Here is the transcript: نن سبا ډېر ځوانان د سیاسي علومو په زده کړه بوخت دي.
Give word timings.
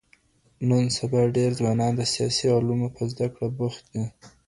نن 0.69 0.83
سبا 0.97 1.21
ډېر 1.37 1.51
ځوانان 1.59 1.91
د 1.95 2.01
سیاسي 2.13 2.45
علومو 2.57 2.87
په 2.95 3.03
زده 3.11 3.27
کړه 3.33 3.47
بوخت 3.57 3.83
دي. 3.93 4.05